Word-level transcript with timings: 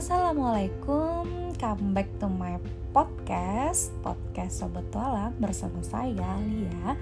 Assalamualaikum, 0.00 1.52
come 1.60 1.92
back 1.92 2.08
to 2.16 2.24
my 2.24 2.56
podcast 2.96 3.92
Podcast 4.00 4.64
Sobat 4.64 4.88
Tualang 4.88 5.36
bersama 5.36 5.84
saya 5.84 6.40
Lia. 6.40 6.96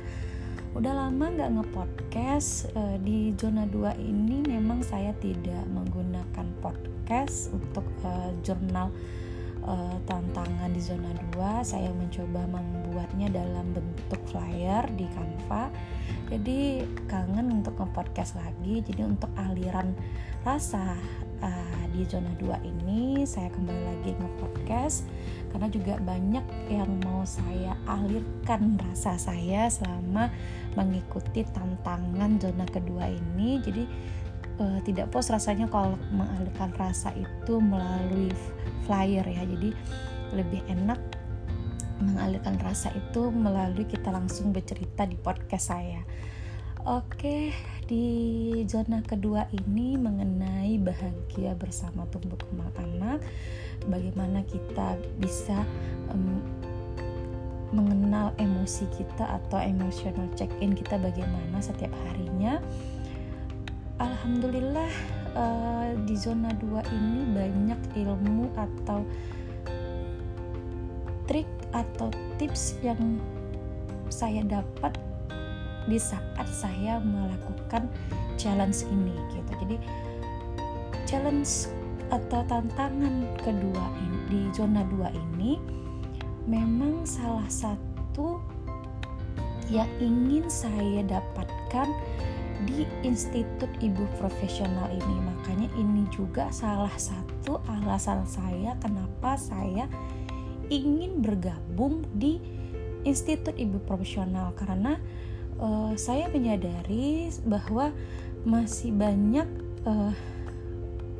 Udah 0.74 1.06
lama 1.06 1.30
gak 1.30 1.46
nge-podcast 1.46 2.74
uh, 2.74 2.98
Di 2.98 3.30
zona 3.38 3.70
2 3.70 4.02
ini 4.02 4.42
memang 4.42 4.82
saya 4.82 5.14
tidak 5.22 5.62
menggunakan 5.70 6.42
podcast 6.58 7.54
Untuk 7.54 7.86
uh, 8.02 8.34
jurnal 8.42 8.90
uh, 9.62 9.94
tantangan 10.02 10.74
di 10.74 10.82
zona 10.82 11.14
2 11.38 11.62
Saya 11.62 11.94
mencoba 11.94 12.50
membuatnya 12.50 13.30
dalam 13.30 13.78
bentuk 13.78 14.18
flyer 14.26 14.90
di 14.98 15.06
Canva. 15.14 15.70
Jadi 16.34 16.82
kangen 17.06 17.62
untuk 17.62 17.78
nge-podcast 17.78 18.42
lagi. 18.42 18.82
Jadi 18.82 19.06
untuk 19.06 19.30
aliran 19.38 19.94
rasa 20.42 20.98
uh, 21.42 21.84
di 21.94 22.02
zona 22.06 22.30
2 22.38 22.62
ini 22.66 23.24
saya 23.26 23.50
kembali 23.50 23.82
lagi 23.82 24.10
nge-podcast 24.14 25.06
karena 25.50 25.68
juga 25.72 25.94
banyak 26.02 26.44
yang 26.68 26.90
mau 27.02 27.24
saya 27.24 27.74
alirkan 27.88 28.76
rasa 28.78 29.16
saya 29.16 29.66
selama 29.72 30.28
mengikuti 30.76 31.42
tantangan 31.48 32.38
zona 32.38 32.66
kedua 32.68 33.08
ini. 33.08 33.58
Jadi 33.64 33.84
uh, 34.60 34.78
tidak 34.84 35.10
pos 35.10 35.32
rasanya 35.32 35.66
kalau 35.70 35.96
mengalirkan 36.12 36.70
rasa 36.76 37.14
itu 37.16 37.54
melalui 37.58 38.30
flyer 38.84 39.24
ya. 39.24 39.42
Jadi 39.42 39.70
lebih 40.36 40.60
enak 40.68 41.00
mengalirkan 41.98 42.54
rasa 42.62 42.94
itu 42.94 43.34
melalui 43.34 43.82
kita 43.82 44.14
langsung 44.14 44.54
bercerita 44.54 45.02
di 45.02 45.18
podcast 45.18 45.74
saya 45.74 46.02
Oke, 46.86 47.50
di 47.90 48.06
zona 48.70 49.02
kedua 49.02 49.50
ini 49.50 49.98
mengenai 49.98 50.78
bahagia 50.78 51.58
bersama 51.58 52.06
tumbuh 52.06 52.38
kembang 52.38 52.70
anak, 52.78 53.18
bagaimana 53.90 54.46
kita 54.46 54.94
bisa 55.18 55.66
um, 56.14 56.38
mengenal 57.74 58.30
emosi 58.38 58.86
kita 58.94 59.26
atau 59.26 59.58
emotional 59.58 60.30
check-in 60.38 60.78
kita 60.78 61.02
bagaimana 61.02 61.58
setiap 61.58 61.90
harinya. 62.06 62.62
Alhamdulillah 63.98 64.92
uh, 65.34 65.90
di 66.06 66.14
zona 66.14 66.54
2 66.62 66.94
ini 66.94 67.20
banyak 67.34 67.80
ilmu 68.06 68.54
atau 68.54 69.02
trik 71.26 71.50
atau 71.74 72.08
tips 72.38 72.78
yang 72.86 73.18
saya 74.08 74.46
dapat 74.46 74.94
di 75.88 75.96
saat 75.96 76.46
saya 76.52 77.00
melakukan 77.00 77.88
challenge 78.36 78.84
ini 78.92 79.16
gitu. 79.32 79.52
Jadi 79.64 79.76
challenge 81.08 81.72
atau 82.08 82.40
tantangan 82.44 83.24
kedua 83.40 83.84
ini, 84.00 84.18
di 84.28 84.40
zona 84.52 84.84
2 84.84 85.12
ini 85.12 85.56
memang 86.48 87.04
salah 87.04 87.48
satu 87.48 88.40
yang 89.68 89.88
ingin 90.00 90.48
saya 90.48 91.04
dapatkan 91.04 91.88
di 92.64 92.88
Institut 93.04 93.68
Ibu 93.78 94.04
Profesional 94.16 94.88
ini. 94.90 95.16
Makanya 95.20 95.68
ini 95.76 96.08
juga 96.08 96.48
salah 96.48 96.92
satu 96.96 97.60
alasan 97.68 98.24
saya 98.24 98.74
kenapa 98.80 99.36
saya 99.36 99.84
ingin 100.72 101.20
bergabung 101.20 102.04
di 102.16 102.40
Institut 103.04 103.54
Ibu 103.54 103.84
Profesional. 103.84 104.56
Karena 104.56 104.96
uh, 105.58 105.92
saya 105.98 106.30
menyadari 106.30 107.30
bahwa 107.44 107.92
masih 108.46 108.94
banyak 108.94 109.46
uh, 109.84 110.14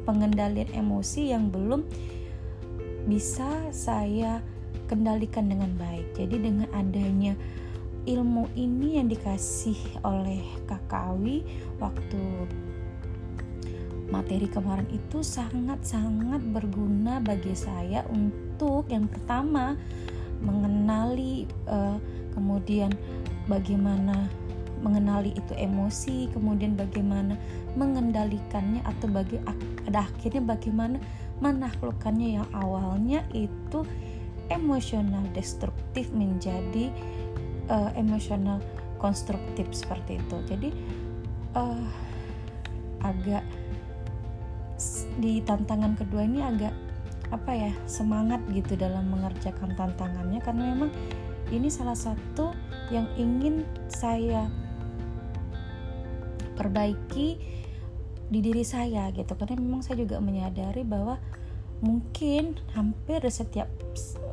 pengendalian 0.08 0.70
emosi 0.72 1.34
yang 1.34 1.52
belum 1.52 1.84
bisa 3.04 3.68
saya 3.74 4.40
kendalikan 4.88 5.52
dengan 5.52 5.68
baik. 5.76 6.16
Jadi 6.16 6.36
dengan 6.40 6.68
adanya 6.72 7.36
ilmu 8.08 8.48
ini 8.56 8.96
yang 8.96 9.12
dikasih 9.12 9.76
oleh 10.00 10.40
Kakak 10.64 11.12
Awi 11.12 11.44
waktu 11.76 12.48
materi 14.08 14.48
kemarin 14.48 14.88
itu 14.88 15.20
sangat-sangat 15.20 16.40
berguna 16.48 17.20
bagi 17.20 17.52
saya 17.52 18.08
untuk 18.08 18.88
yang 18.88 19.04
pertama 19.04 19.76
mengenali 20.40 21.44
uh, 21.68 22.00
kemudian 22.32 22.88
bagaimana 23.44 24.32
mengenali 24.80 25.34
itu 25.34 25.52
emosi, 25.54 26.30
kemudian 26.30 26.78
bagaimana 26.78 27.34
mengendalikannya 27.74 28.82
atau 28.86 29.06
bagi 29.10 29.38
pada 29.84 30.06
akhirnya 30.06 30.42
bagaimana 30.42 30.96
menaklukkannya 31.38 32.38
yang 32.42 32.48
awalnya 32.54 33.22
itu 33.34 33.86
emosional 34.48 35.22
destruktif 35.36 36.10
menjadi 36.10 36.90
uh, 37.68 37.90
emosional 37.94 38.58
konstruktif 38.98 39.70
seperti 39.70 40.18
itu. 40.18 40.36
Jadi 40.48 40.68
uh, 41.54 41.86
agak 43.02 43.44
di 45.18 45.42
tantangan 45.42 45.98
kedua 45.98 46.22
ini 46.26 46.42
agak 46.42 46.74
apa 47.28 47.52
ya 47.52 47.72
semangat 47.84 48.40
gitu 48.54 48.78
dalam 48.78 49.10
mengerjakan 49.12 49.76
tantangannya 49.76 50.40
karena 50.40 50.72
memang 50.72 50.90
ini 51.52 51.68
salah 51.68 51.96
satu 51.96 52.52
yang 52.88 53.08
ingin 53.16 53.64
saya 53.88 54.48
perbaiki 56.58 57.38
di 58.28 58.38
diri 58.44 58.66
saya 58.66 59.08
gitu 59.14 59.38
karena 59.38 59.56
memang 59.56 59.80
saya 59.80 60.04
juga 60.04 60.20
menyadari 60.20 60.84
bahwa 60.84 61.16
mungkin 61.80 62.58
hampir 62.74 63.22
setiap 63.30 63.70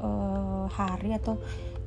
uh, 0.02 0.66
hari 0.68 1.14
atau 1.16 1.38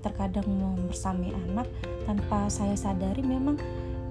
terkadang 0.00 0.47
membersami 0.47 1.34
anak 1.34 1.66
tanpa 2.06 2.47
saya 2.47 2.78
sadari 2.78 3.21
memang 3.21 3.59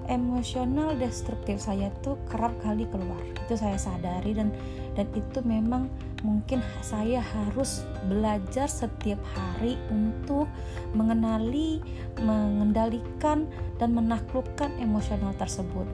emosional 0.06 0.92
destruktif 0.94 1.64
saya 1.64 1.88
tuh 2.04 2.20
kerap 2.28 2.52
kali 2.60 2.84
keluar 2.92 3.20
itu 3.48 3.56
saya 3.56 3.80
sadari 3.80 4.36
dan 4.36 4.52
dan 4.98 5.06
itu 5.14 5.38
memang 5.46 5.86
mungkin 6.26 6.58
saya 6.82 7.22
harus 7.22 7.86
belajar 8.10 8.66
setiap 8.66 9.22
hari 9.30 9.78
untuk 9.94 10.50
mengenali, 10.90 11.78
mengendalikan 12.18 13.46
dan 13.78 13.94
menaklukkan 13.94 14.74
emosional 14.82 15.30
tersebut. 15.38 15.86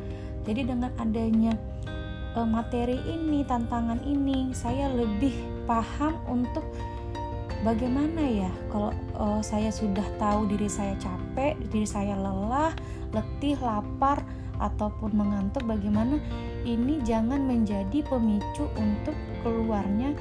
Jadi 0.44 0.60
dengan 0.68 0.92
adanya 1.00 1.56
uh, 2.36 2.44
materi 2.44 3.00
ini, 3.08 3.42
tantangan 3.48 4.00
ini, 4.04 4.52
saya 4.52 4.92
lebih 4.92 5.32
paham 5.64 6.16
untuk 6.28 6.64
bagaimana 7.64 8.20
ya 8.20 8.52
kalau 8.68 8.92
uh, 9.16 9.40
saya 9.40 9.72
sudah 9.72 10.04
tahu 10.20 10.44
diri 10.52 10.68
saya 10.68 10.92
capek, 11.00 11.56
diri 11.72 11.88
saya 11.88 12.12
lelah, 12.14 12.76
letih, 13.16 13.56
lapar 13.64 14.20
ataupun 14.60 15.16
mengantuk 15.16 15.66
bagaimana 15.66 16.20
ini 16.62 17.02
jangan 17.02 17.42
menjadi 17.42 18.04
pemicu 18.06 18.70
untuk 18.78 19.16
keluarnya 19.42 20.14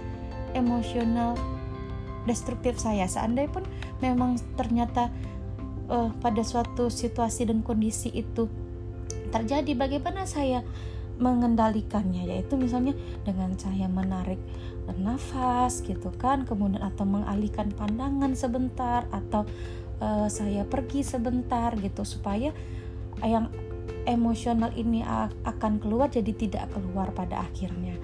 emosional 0.57 1.37
destruktif 2.23 2.79
saya. 2.79 3.05
Seandainya 3.05 3.51
pun 3.51 3.63
memang 3.99 4.39
ternyata 4.55 5.11
uh, 5.91 6.09
pada 6.23 6.41
suatu 6.41 6.87
situasi 6.87 7.51
dan 7.51 7.59
kondisi 7.61 8.09
itu 8.15 8.47
terjadi 9.33 9.73
bagaimana 9.73 10.29
saya 10.29 10.61
mengendalikannya? 11.17 12.29
Yaitu 12.29 12.53
misalnya 12.55 12.93
dengan 13.25 13.57
saya 13.57 13.89
menarik 13.89 14.37
nafas 14.99 15.79
gitu 15.79 16.11
kan 16.19 16.43
kemudian 16.43 16.83
atau 16.83 17.07
mengalihkan 17.07 17.71
pandangan 17.71 18.35
sebentar 18.35 19.07
atau 19.15 19.47
uh, 20.03 20.27
saya 20.27 20.67
pergi 20.67 21.07
sebentar 21.07 21.71
gitu 21.79 22.03
supaya 22.03 22.51
yang 23.23 23.47
emosional 24.03 24.75
ini 24.75 24.99
akan 25.47 25.79
keluar 25.79 26.11
jadi 26.11 26.35
tidak 26.35 26.67
keluar 26.75 27.15
pada 27.15 27.47
akhirnya. 27.47 27.95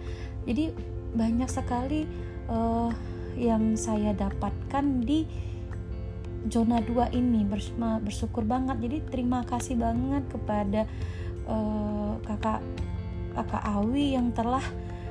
Jadi 0.48 0.72
banyak 1.12 1.50
sekali 1.52 2.08
uh, 2.48 2.92
yang 3.36 3.76
saya 3.76 4.16
dapatkan 4.16 5.04
di 5.04 5.28
zona 6.48 6.80
2 6.80 7.12
ini 7.12 7.44
bersyukur 8.00 8.48
banget. 8.48 8.80
Jadi 8.80 8.98
terima 9.12 9.44
kasih 9.44 9.76
banget 9.76 10.24
kepada 10.32 10.88
uh, 11.50 12.16
kakak 12.24 12.64
kakak 13.36 13.64
Awi 13.68 14.16
yang 14.16 14.32
telah 14.32 14.64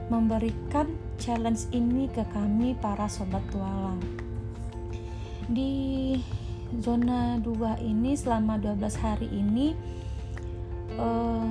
memberikan 0.08 0.88
challenge 1.20 1.68
ini 1.76 2.08
ke 2.08 2.24
kami 2.32 2.72
para 2.80 3.04
sobat 3.10 3.44
tualang. 3.52 4.00
Di 5.52 6.16
zona 6.80 7.36
2 7.40 7.80
ini 7.84 8.16
selama 8.16 8.56
12 8.60 9.04
hari 9.04 9.28
ini 9.28 9.76
uh, 10.96 11.48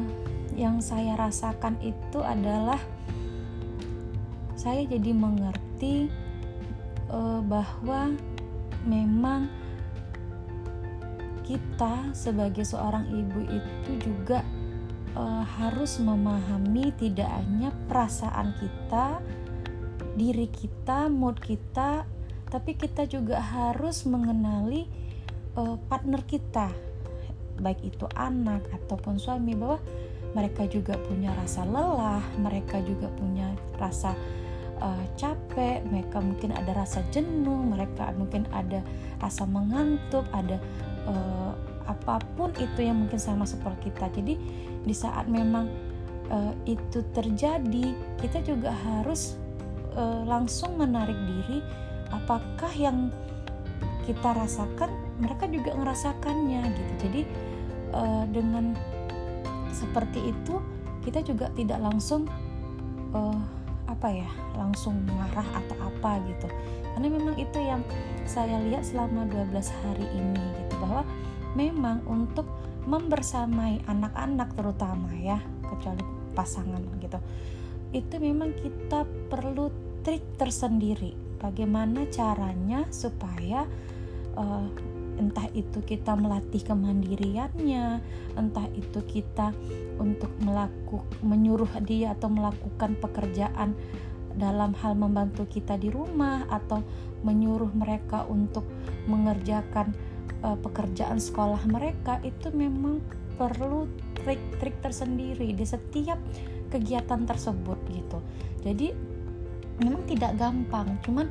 yang 0.58 0.82
saya 0.82 1.14
rasakan 1.18 1.78
itu 1.86 2.22
adalah 2.22 2.82
saya 4.58 4.90
jadi 4.90 5.14
mengerti 5.14 6.10
uh, 7.14 7.42
bahwa 7.46 8.14
memang 8.86 9.50
kita 11.48 12.12
sebagai 12.12 12.68
seorang 12.68 13.08
ibu 13.08 13.40
itu 13.48 13.92
juga 14.04 14.44
uh, 15.16 15.48
harus 15.48 15.98
memahami 16.04 16.92
tidak 17.00 17.32
hanya 17.32 17.72
perasaan 17.88 18.52
kita 18.60 19.24
diri 20.20 20.52
kita 20.52 21.08
mood 21.08 21.40
kita 21.40 22.04
tapi 22.52 22.76
kita 22.76 23.08
juga 23.08 23.40
harus 23.40 24.04
mengenali 24.08 24.88
uh, 25.56 25.76
partner 25.88 26.24
kita. 26.28 26.72
Baik 27.58 27.96
itu 27.96 28.06
anak 28.16 28.64
ataupun 28.70 29.18
suami 29.18 29.58
bahwa 29.58 29.80
mereka 30.38 30.70
juga 30.70 30.94
punya 31.02 31.34
rasa 31.34 31.66
lelah 31.66 32.22
mereka 32.38 32.78
juga 32.86 33.10
punya 33.16 33.50
rasa 33.82 34.14
uh, 34.82 35.04
capek 35.18 35.82
mereka 35.88 36.22
mungkin 36.22 36.54
ada 36.54 36.78
rasa 36.78 37.02
jenuh 37.10 37.58
mereka 37.66 38.14
mungkin 38.14 38.46
ada 38.54 38.86
rasa 39.18 39.50
mengantuk 39.50 40.26
ada 40.36 40.62
uh, 41.08 41.52
apa 41.88 42.20
pun 42.36 42.52
itu 42.60 42.84
yang 42.84 43.08
mungkin 43.08 43.18
sama 43.18 43.48
seperti 43.48 43.90
kita. 43.90 44.12
Jadi 44.12 44.36
di 44.84 44.96
saat 44.96 45.26
memang 45.32 45.72
uh, 46.30 46.54
itu 46.68 47.02
terjadi 47.16 47.96
kita 48.20 48.44
juga 48.44 48.76
harus 48.76 49.40
uh, 49.96 50.28
langsung 50.28 50.76
menarik 50.76 51.16
diri. 51.26 51.64
Apakah 52.12 52.72
yang 52.76 53.12
kita 54.08 54.32
rasakan 54.32 54.92
mereka 55.20 55.48
juga 55.52 55.76
ngerasakannya 55.76 56.62
gitu. 56.72 56.94
Jadi 57.08 57.22
uh, 57.96 58.24
dengan 58.32 58.76
seperti 59.72 60.32
itu 60.32 60.64
kita 61.04 61.24
juga 61.24 61.52
tidak 61.56 61.80
langsung 61.80 62.28
uh, 63.16 63.40
apa 63.88 64.12
ya 64.12 64.30
langsung 64.60 65.00
marah 65.08 65.48
atau 65.56 65.76
apa 65.80 66.20
gitu. 66.28 66.48
Karena 66.96 67.08
memang 67.14 67.36
itu 67.40 67.60
yang 67.60 67.84
saya 68.28 68.60
lihat 68.68 68.84
selama 68.84 69.24
12 69.32 69.54
hari 69.84 70.08
ini 70.12 70.44
gitu 70.64 70.67
memang 71.58 72.06
untuk 72.06 72.46
membersamai 72.86 73.82
anak-anak 73.90 74.54
terutama 74.54 75.10
ya 75.18 75.42
kecuali 75.66 76.06
pasangan 76.38 76.86
gitu. 77.02 77.18
Itu 77.92 78.22
memang 78.22 78.54
kita 78.54 79.10
perlu 79.34 79.74
trik 80.06 80.38
tersendiri 80.38 81.18
bagaimana 81.42 82.06
caranya 82.14 82.86
supaya 82.94 83.66
uh, 84.38 84.70
entah 85.18 85.50
itu 85.58 85.82
kita 85.82 86.14
melatih 86.14 86.62
kemandiriannya 86.62 87.86
entah 88.38 88.68
itu 88.78 89.02
kita 89.02 89.50
untuk 89.98 90.30
melakukan 90.46 91.10
menyuruh 91.26 91.70
dia 91.82 92.14
atau 92.14 92.30
melakukan 92.30 92.94
pekerjaan 93.02 93.74
dalam 94.38 94.78
hal 94.78 94.94
membantu 94.94 95.50
kita 95.50 95.82
di 95.82 95.90
rumah 95.90 96.46
atau 96.54 96.86
menyuruh 97.26 97.74
mereka 97.74 98.30
untuk 98.30 98.64
mengerjakan 99.10 99.98
uh, 100.44 100.58
pekerjaan 100.60 101.18
sekolah 101.22 101.62
mereka 101.70 102.22
itu 102.22 102.50
memang 102.54 103.02
perlu 103.38 103.86
trik-trik 104.18 104.82
tersendiri 104.82 105.54
di 105.54 105.66
setiap 105.66 106.18
kegiatan 106.74 107.24
tersebut 107.24 107.78
gitu. 107.94 108.20
Jadi 108.66 108.92
memang 109.80 110.04
tidak 110.10 110.36
gampang. 110.36 110.98
Cuman 111.06 111.30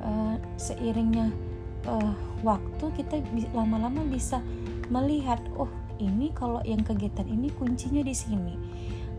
uh, 0.00 0.36
seiringnya 0.56 1.28
uh, 1.86 2.12
waktu 2.40 2.84
kita 2.96 3.20
lama-lama 3.52 4.02
bisa 4.08 4.40
melihat 4.88 5.38
oh 5.54 5.70
ini 6.00 6.34
kalau 6.34 6.58
yang 6.66 6.82
kegiatan 6.82 7.28
ini 7.28 7.52
kuncinya 7.54 8.02
di 8.02 8.16
sini. 8.16 8.54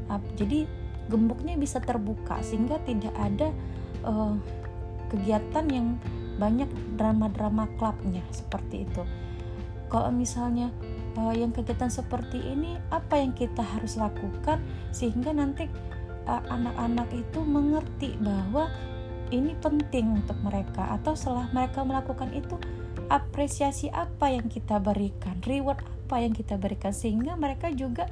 Uh, 0.09 0.19
jadi 0.36 0.68
gemboknya 1.07 1.56
bisa 1.56 1.79
terbuka 1.79 2.39
sehingga 2.41 2.79
tidak 2.83 3.13
ada 3.15 3.53
uh, 4.03 4.36
kegiatan 5.13 5.65
yang 5.69 5.88
banyak 6.38 6.69
drama-drama 6.97 7.69
klubnya 7.77 8.21
seperti 8.33 8.88
itu. 8.88 9.03
Kalau 9.89 10.09
misalnya 10.09 10.74
uh, 11.18 11.33
yang 11.33 11.53
kegiatan 11.53 11.89
seperti 11.89 12.41
ini 12.41 12.77
apa 12.89 13.21
yang 13.21 13.33
kita 13.38 13.62
harus 13.62 13.97
lakukan 13.97 14.57
sehingga 14.89 15.33
nanti 15.33 15.69
anak-anak 16.25 17.09
uh, 17.12 17.19
itu 17.19 17.39
mengerti 17.44 18.09
bahwa 18.24 18.71
ini 19.30 19.53
penting 19.59 20.24
untuk 20.24 20.38
mereka? 20.41 20.94
Atau 20.97 21.13
setelah 21.13 21.50
mereka 21.51 21.85
melakukan 21.85 22.31
itu 22.33 22.57
apresiasi 23.12 23.91
apa 23.91 24.31
yang 24.31 24.47
kita 24.47 24.79
berikan 24.79 25.38
reward 25.45 25.81
apa 26.13 26.21
yang 26.21 26.33
kita 26.38 26.62
berikan 26.62 26.94
sehingga 26.94 27.33
mereka 27.33 27.74
juga 27.74 28.06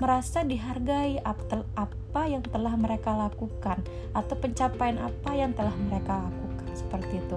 merasa 0.00 0.40
dihargai 0.40 1.20
apa 1.20 2.22
yang 2.24 2.40
telah 2.46 2.72
mereka 2.78 3.12
lakukan 3.12 3.84
atau 4.16 4.34
pencapaian 4.38 4.96
apa 4.96 5.30
yang 5.36 5.52
telah 5.52 5.74
mereka 5.76 6.24
lakukan 6.24 6.39
seperti 6.74 7.22
itu. 7.22 7.36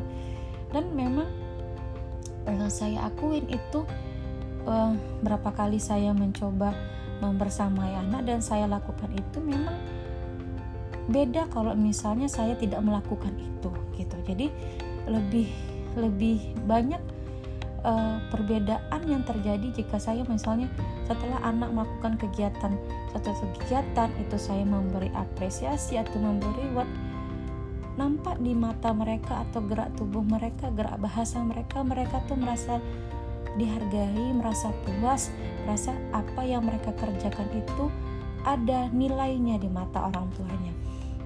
Dan 0.74 0.94
memang 0.98 1.30
yang 2.44 2.68
saya 2.68 3.08
akuin 3.08 3.48
itu 3.48 3.88
uh, 4.68 4.94
berapa 5.24 5.50
kali 5.54 5.80
saya 5.80 6.12
mencoba 6.12 6.76
membersamai 7.24 7.96
anak 8.04 8.28
dan 8.28 8.40
saya 8.44 8.68
lakukan 8.68 9.08
itu 9.16 9.40
memang 9.40 9.80
beda 11.08 11.48
kalau 11.52 11.76
misalnya 11.76 12.28
saya 12.28 12.56
tidak 12.56 12.84
melakukan 12.84 13.32
itu 13.40 13.72
gitu. 13.96 14.16
Jadi 14.28 14.48
lebih 15.08 15.48
lebih 15.94 16.42
banyak 16.66 17.00
uh, 17.84 18.18
perbedaan 18.32 19.02
yang 19.06 19.22
terjadi 19.24 19.84
jika 19.84 20.00
saya 20.00 20.24
misalnya 20.26 20.72
setelah 21.06 21.40
anak 21.44 21.70
melakukan 21.72 22.16
kegiatan. 22.18 22.74
Satu 23.14 23.36
kegiatan 23.62 24.10
itu 24.20 24.36
saya 24.40 24.64
memberi 24.66 25.12
apresiasi 25.14 26.00
atau 26.00 26.18
memberi 26.18 26.72
reward 26.72 26.90
nampak 27.94 28.42
di 28.42 28.58
mata 28.58 28.90
mereka 28.90 29.46
atau 29.50 29.62
gerak 29.70 29.94
tubuh 29.94 30.26
mereka 30.26 30.74
gerak 30.74 30.98
bahasa 30.98 31.42
mereka 31.46 31.86
mereka 31.86 32.22
tuh 32.26 32.38
merasa 32.38 32.82
dihargai 33.54 34.34
merasa 34.34 34.74
puas 34.82 35.30
merasa 35.64 35.94
apa 36.10 36.42
yang 36.42 36.66
mereka 36.66 36.90
kerjakan 36.98 37.48
itu 37.54 37.86
ada 38.44 38.92
nilainya 38.92 39.56
di 39.56 39.72
mata 39.72 40.12
orang 40.12 40.28
tuanya. 40.36 40.74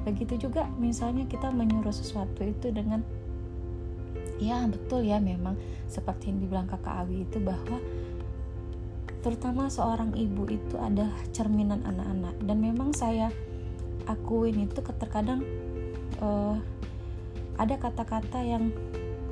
Begitu 0.06 0.48
juga 0.48 0.70
misalnya 0.78 1.26
kita 1.26 1.50
menyuruh 1.50 1.92
sesuatu 1.92 2.46
itu 2.46 2.70
dengan 2.70 3.02
ya 4.38 4.62
betul 4.70 5.02
ya 5.02 5.18
memang 5.18 5.58
seperti 5.90 6.30
yang 6.30 6.40
dibilang 6.46 6.68
kakak 6.70 6.94
Awi 7.04 7.26
itu 7.26 7.42
bahwa 7.42 7.82
terutama 9.26 9.66
seorang 9.68 10.14
ibu 10.14 10.46
itu 10.48 10.78
ada 10.78 11.10
cerminan 11.34 11.82
anak-anak. 11.84 12.38
Dan 12.46 12.58
memang 12.62 12.94
saya 12.94 13.34
akuin 14.06 14.70
itu 14.70 14.80
terkadang 14.80 15.44
uh, 16.22 16.56
ada 17.58 17.76
kata-kata 17.78 18.40
yang 18.46 18.70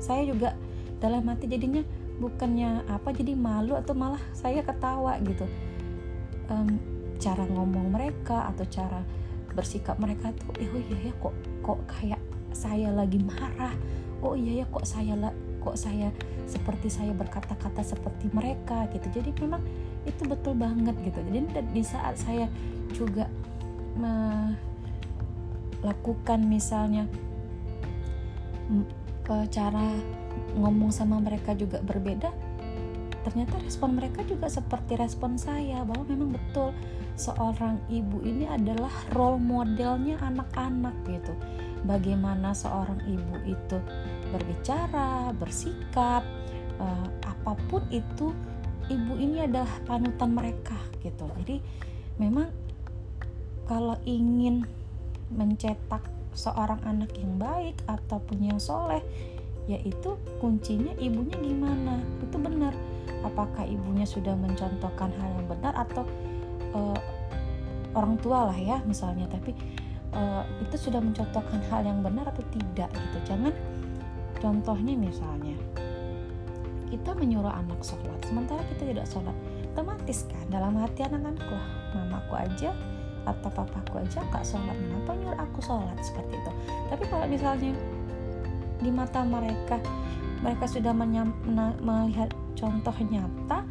saya 0.02 0.26
juga 0.26 0.58
dalam 1.00 1.26
hati 1.30 1.46
jadinya 1.46 1.86
bukannya 2.18 2.88
apa 2.88 3.12
jadi 3.12 3.36
malu 3.36 3.76
atau 3.76 3.94
malah 3.94 4.22
saya 4.32 4.64
ketawa 4.64 5.20
gitu. 5.22 5.46
Um, 6.48 6.80
cara 7.18 7.44
ngomong 7.48 7.90
mereka 7.96 8.52
atau 8.52 8.66
cara 8.68 9.02
bersikap 9.56 9.96
mereka 9.98 10.36
tuh 10.36 10.52
eh 10.60 10.68
oh 10.68 10.84
iya 10.84 11.10
ya 11.10 11.14
kok 11.16 11.36
kok 11.64 11.80
kayak 11.88 12.22
saya 12.52 12.92
lagi 12.92 13.20
marah. 13.24 13.72
Oh 14.24 14.36
iya 14.36 14.64
ya 14.64 14.66
kok 14.68 14.84
saya 14.88 15.16
kok 15.64 15.76
saya 15.76 16.12
seperti 16.46 16.88
saya 16.94 17.12
berkata-kata 17.12 17.82
seperti 17.82 18.30
mereka 18.32 18.86
gitu. 18.94 19.22
Jadi 19.22 19.34
memang 19.42 19.64
itu 20.06 20.22
betul 20.28 20.54
banget 20.56 20.96
gitu. 21.02 21.20
Jadi 21.20 21.40
di 21.74 21.84
saat 21.84 22.16
saya 22.20 22.46
juga 22.94 23.28
melakukan 25.86 26.42
misalnya 26.50 27.06
cara 29.54 29.86
ngomong 30.58 30.90
sama 30.90 31.22
mereka 31.22 31.54
juga 31.54 31.78
berbeda 31.86 32.34
ternyata 33.26 33.58
respon 33.62 33.98
mereka 33.98 34.22
juga 34.26 34.50
seperti 34.50 34.98
respon 34.98 35.38
saya 35.38 35.82
bahwa 35.82 36.06
memang 36.06 36.38
betul 36.38 36.74
seorang 37.18 37.82
ibu 37.90 38.22
ini 38.22 38.46
adalah 38.46 38.92
role 39.18 39.42
modelnya 39.42 40.20
anak-anak 40.22 40.94
gitu. 41.10 41.34
Bagaimana 41.90 42.54
seorang 42.54 43.02
ibu 43.10 43.36
itu 43.50 43.78
berbicara 44.30 45.34
bersikap 45.42 46.22
uh, 46.78 47.08
apa 47.26 47.58
pun 47.66 47.82
itu 47.90 48.30
ibu 48.94 49.14
ini 49.18 49.42
adalah 49.48 49.74
panutan 49.90 50.30
mereka 50.36 50.78
gitu. 51.02 51.26
Jadi 51.42 51.58
memang 52.22 52.54
kalau 53.66 53.98
ingin 54.06 54.62
mencetak 55.34 56.04
seorang 56.36 56.82
anak 56.84 57.16
yang 57.16 57.40
baik 57.40 57.80
ataupun 57.88 58.44
yang 58.44 58.60
soleh 58.60 59.02
yaitu 59.66 60.14
kuncinya 60.38 60.94
ibunya 61.02 61.34
gimana? 61.42 61.98
Itu 62.22 62.38
benar. 62.38 62.74
Apakah 63.26 63.66
ibunya 63.66 64.06
sudah 64.06 64.38
mencontohkan 64.38 65.10
hal 65.18 65.30
yang 65.42 65.48
benar 65.50 65.74
atau 65.74 66.06
uh, 66.78 67.00
orang 67.98 68.20
tua 68.22 68.54
lah 68.54 68.58
ya 68.60 68.78
misalnya 68.86 69.26
tapi 69.26 69.58
uh, 70.14 70.46
itu 70.62 70.78
sudah 70.78 71.02
mencontohkan 71.02 71.58
hal 71.74 71.82
yang 71.82 72.06
benar 72.06 72.30
atau 72.30 72.46
tidak 72.54 72.94
gitu. 72.94 73.18
Jangan 73.26 73.54
contohnya 74.38 74.94
misalnya 74.94 75.58
kita 76.94 77.18
menyuruh 77.18 77.50
anak 77.50 77.82
sholat 77.82 78.20
sementara 78.24 78.62
kita 78.72 78.94
tidak 78.94 79.06
sholat 79.10 79.34
otomatis 79.74 80.24
kan 80.30 80.46
dalam 80.48 80.78
hati 80.80 81.04
wah 81.04 81.68
mamaku 81.98 82.34
aja 82.40 82.72
atau 83.26 83.50
papaku 83.50 84.06
aja 84.06 84.22
gak 84.30 84.46
sholat 84.46 84.78
kenapa 84.78 85.12
nyuruh 85.18 85.40
aku 85.42 85.60
sholat? 85.62 85.98
Seperti 86.02 86.38
itu. 86.38 86.52
Tapi 86.94 87.04
kalau 87.10 87.26
misalnya 87.26 87.74
di 88.80 88.92
mata 88.94 89.26
mereka 89.26 89.82
mereka 90.46 90.66
sudah 90.70 90.94
melihat 90.94 92.30
contoh 92.54 92.96
nyata 93.10 93.66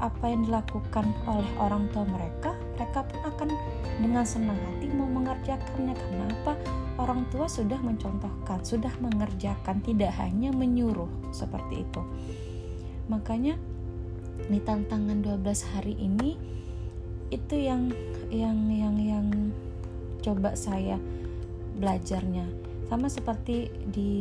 apa 0.00 0.24
yang 0.32 0.48
dilakukan 0.48 1.04
oleh 1.28 1.52
orang 1.60 1.84
tua 1.92 2.08
mereka 2.08 2.56
mereka 2.80 3.04
pun 3.04 3.20
akan 3.28 3.48
dengan 4.00 4.24
senang 4.24 4.56
hati 4.56 4.88
mau 4.96 5.04
mengerjakannya. 5.04 5.92
Karena 5.92 6.24
apa? 6.40 6.56
Orang 6.96 7.28
tua 7.28 7.44
sudah 7.44 7.76
mencontohkan 7.84 8.64
sudah 8.64 8.92
mengerjakan 9.04 9.84
tidak 9.84 10.16
hanya 10.16 10.48
menyuruh 10.52 11.08
seperti 11.32 11.84
itu. 11.84 12.02
Makanya 13.12 13.60
di 14.48 14.56
tantangan 14.64 15.20
12 15.20 15.72
hari 15.76 15.94
ini 16.00 16.40
itu 17.30 17.54
yang 17.56 17.94
yang 18.30 18.58
yang 18.70 18.96
yang 18.98 19.26
coba 20.22 20.54
saya 20.58 20.98
belajarnya. 21.78 22.46
Sama 22.90 23.06
seperti 23.06 23.70
di 23.86 24.12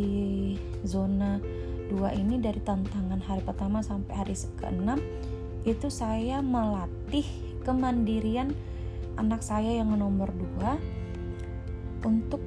zona 0.85 1.41
2 1.89 2.21
ini 2.21 2.37
dari 2.37 2.61
tantangan 2.61 3.17
hari 3.25 3.41
pertama 3.41 3.81
sampai 3.81 4.13
hari 4.13 4.37
ke-6 4.37 5.01
itu 5.65 5.87
saya 5.89 6.39
melatih 6.39 7.25
kemandirian 7.65 8.53
anak 9.17 9.41
saya 9.41 9.81
yang 9.81 9.91
nomor 9.97 10.29
2 10.61 12.05
untuk 12.05 12.39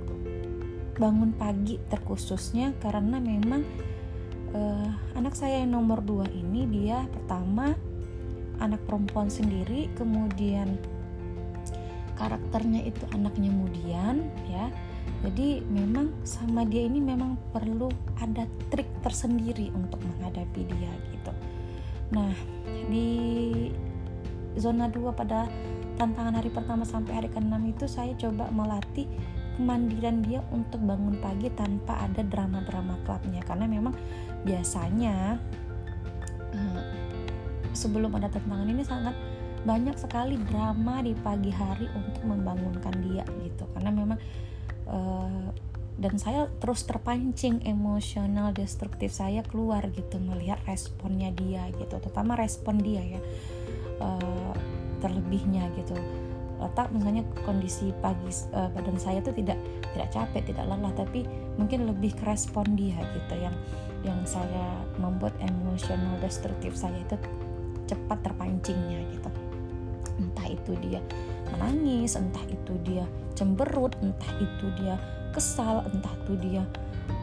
bangun 0.97 1.35
pagi 1.35 1.83
terkhususnya 1.91 2.73
karena 2.79 3.19
memang 3.19 3.67
uh, 4.55 4.89
anak 5.19 5.35
saya 5.35 5.67
yang 5.67 5.75
nomor 5.75 6.01
2 6.01 6.31
ini 6.33 6.65
dia 6.71 7.05
pertama 7.11 7.75
anak 8.63 8.81
perempuan 8.87 9.27
sendiri 9.27 9.91
kemudian 9.99 10.79
karakternya 12.15 12.87
itu 12.87 13.03
anaknya 13.11 13.51
kemudian 13.51 14.17
ya. 14.47 14.71
Jadi 15.23 15.63
memang 15.67 16.15
sama 16.23 16.63
dia 16.63 16.87
ini 16.87 17.03
memang 17.03 17.39
perlu 17.51 17.91
ada 18.23 18.47
trik 18.71 18.87
tersendiri 19.03 19.75
untuk 19.75 19.99
menghadapi 20.03 20.63
dia 20.67 20.93
gitu. 21.11 21.33
Nah 22.15 22.35
di 22.87 23.11
zona 24.59 24.87
2 24.87 25.15
pada 25.15 25.51
tantangan 25.99 26.39
hari 26.39 26.51
pertama 26.51 26.83
sampai 26.87 27.23
hari 27.23 27.29
ke-6 27.31 27.55
itu 27.71 27.85
saya 27.87 28.13
coba 28.19 28.51
melatih 28.51 29.07
kemandirian 29.59 30.25
dia 30.25 30.41
untuk 30.51 30.81
bangun 30.83 31.19
pagi 31.21 31.53
tanpa 31.55 32.03
ada 32.03 32.23
drama-drama 32.27 32.99
klubnya. 33.07 33.43
Karena 33.47 33.67
memang 33.71 33.95
biasanya 34.43 35.39
sebelum 37.73 38.13
ada 38.17 38.29
tantangan 38.29 38.69
ini 38.69 38.85
sangat 38.85 39.17
banyak 39.63 39.95
sekali 39.95 40.37
drama 40.51 41.05
di 41.05 41.15
pagi 41.15 41.51
hari 41.51 41.87
untuk 41.95 42.23
membangunkan 42.27 42.95
dia 43.01 43.25
gitu. 43.45 43.65
Karena 43.75 43.91
memang 43.95 44.19
Eh, 44.93 45.49
dan 45.93 46.17
saya 46.17 46.49
terus 46.59 46.89
terpancing 46.89 47.63
emosional 47.69 48.51
destruktif 48.57 49.13
saya 49.13 49.45
keluar 49.45 49.85
gitu 49.93 50.17
melihat 50.17 50.57
responnya 50.65 51.29
dia 51.37 51.69
gitu 51.77 52.01
terutama 52.01 52.33
respon 52.33 52.81
dia 52.81 53.05
ya 53.05 53.21
uh, 54.01 54.57
terlebihnya 55.05 55.69
gitu. 55.77 55.93
Letak 56.57 56.97
misalnya 56.97 57.29
kondisi 57.45 57.93
pagi 58.01 58.33
uh, 58.57 58.73
badan 58.73 58.97
saya 58.97 59.21
tuh 59.21 59.37
tidak 59.37 59.61
tidak 59.93 60.09
capek 60.17 60.43
tidak 60.49 60.65
lelah 60.65 60.97
tapi 60.97 61.29
mungkin 61.61 61.85
lebih 61.85 62.17
ke 62.17 62.25
respon 62.25 62.73
dia 62.73 62.97
gitu. 63.13 63.35
Yang 63.37 63.57
yang 64.03 64.21
saya 64.25 64.81
membuat 64.97 65.37
emosional 65.45 66.17
destruktif 66.25 66.73
saya 66.73 66.97
itu 67.05 67.21
cepat 67.93 68.25
terpancingnya 68.25 69.05
gitu. 69.13 69.29
Entah 70.17 70.49
itu 70.49 70.73
dia 70.81 71.05
menangis 71.53 72.17
entah 72.17 72.41
itu 72.49 72.73
dia 72.81 73.05
cemberut 73.37 73.93
entah 74.01 74.33
itu 74.41 74.67
dia 74.81 74.97
kesal 75.37 75.85
entah 75.93 76.13
itu 76.25 76.33
dia 76.41 76.65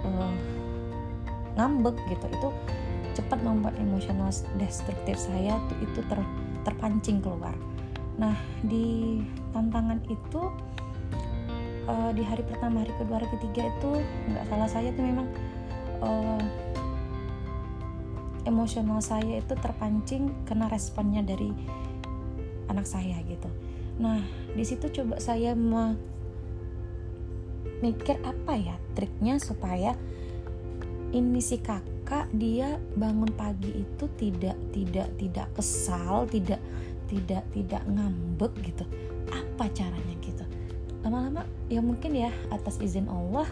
uh, 0.06 0.34
ngambek 1.58 1.98
gitu. 2.14 2.26
Itu 2.30 2.50
cepat 3.18 3.42
membuat 3.42 3.74
emosional 3.82 4.30
destruktif 4.62 5.18
saya 5.18 5.58
tuh 5.68 5.78
itu 5.82 6.00
ter, 6.06 6.22
terpancing 6.64 7.18
keluar. 7.20 7.58
Nah 8.22 8.38
di 8.62 9.20
tantangan 9.52 9.98
itu 10.06 10.42
uh, 11.90 12.12
di 12.14 12.22
hari 12.22 12.46
pertama 12.46 12.86
hari 12.86 12.94
kedua 13.02 13.18
hari 13.18 13.28
ketiga 13.40 13.74
itu 13.74 13.90
nggak 14.30 14.46
salah 14.54 14.70
saya 14.70 14.90
tuh 14.94 15.04
memang 15.04 15.28
uh, 16.06 16.42
emosional 18.50 19.00
saya 19.00 19.38
itu 19.38 19.54
terpancing 19.54 20.34
karena 20.50 20.66
responnya 20.68 21.22
dari 21.22 21.54
anak 22.66 22.90
saya 22.90 23.22
gitu. 23.30 23.46
Nah 24.02 24.20
di 24.58 24.64
situ 24.66 24.90
coba 24.90 25.22
saya 25.22 25.54
mikir 27.80 28.18
apa 28.26 28.54
ya 28.58 28.76
triknya 28.98 29.38
supaya 29.40 29.94
ini 31.14 31.42
si 31.42 31.62
kakak 31.62 32.30
dia 32.34 32.78
bangun 32.98 33.32
pagi 33.34 33.86
itu 33.86 34.06
tidak 34.18 34.58
tidak 34.74 35.08
tidak 35.18 35.48
kesal 35.54 36.26
tidak 36.28 36.60
tidak 37.10 37.46
tidak 37.54 37.82
ngambek 37.88 38.54
gitu. 38.66 38.86
Apa 39.30 39.70
caranya 39.72 40.16
gitu? 40.22 40.44
Lama-lama 41.06 41.46
ya 41.72 41.80
mungkin 41.80 42.18
ya 42.18 42.34
atas 42.52 42.82
izin 42.82 43.08
Allah 43.08 43.48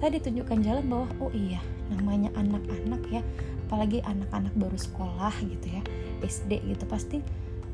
saya 0.00 0.16
ditunjukkan 0.16 0.58
jalan 0.64 0.84
bahwa 0.88 1.06
oh 1.20 1.32
iya 1.36 1.60
namanya 1.92 2.32
anak-anak 2.34 3.02
ya 3.12 3.22
apalagi 3.64 4.04
anak-anak 4.04 4.54
baru 4.54 4.78
sekolah 4.78 5.34
gitu 5.42 5.66
ya 5.72 5.82
SD 6.24 6.64
gitu 6.68 6.84
pasti 6.84 7.18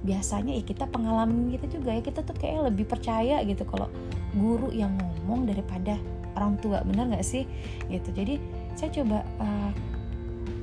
biasanya 0.00 0.56
ya 0.56 0.64
kita 0.64 0.88
pengalaman 0.88 1.52
kita 1.52 1.68
juga 1.68 1.92
ya 1.92 2.00
kita 2.00 2.24
tuh 2.24 2.32
kayak 2.38 2.72
lebih 2.72 2.88
percaya 2.88 3.44
gitu 3.44 3.68
kalau 3.68 3.92
guru 4.32 4.72
yang 4.72 4.96
ngomong 4.96 5.44
daripada 5.44 6.00
orang 6.38 6.56
tua 6.58 6.82
bener 6.86 7.10
nggak 7.10 7.26
sih? 7.26 7.44
Gitu. 7.90 8.08
Jadi 8.14 8.34
saya 8.78 8.90
coba 8.94 9.18
uh, 9.42 9.72